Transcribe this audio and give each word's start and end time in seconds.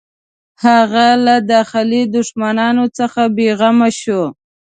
هغه 0.65 1.07
له 1.25 1.35
داخلي 1.51 2.01
دښمنانو 2.15 2.85
څخه 2.97 3.21
بېغمه 3.35 3.89
شو. 3.99 4.21